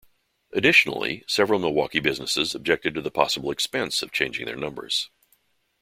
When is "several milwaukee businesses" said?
1.27-2.55